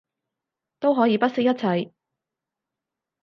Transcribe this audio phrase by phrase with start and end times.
[0.79, 1.93] 都可以不惜一切